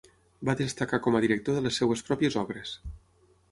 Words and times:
Va 0.47 0.55
destacar 0.61 0.99
com 1.09 1.17
a 1.17 1.21
director 1.27 1.59
de 1.61 1.63
les 1.67 1.79
seues 1.83 2.03
pròpies 2.09 2.41
obres. 2.45 2.75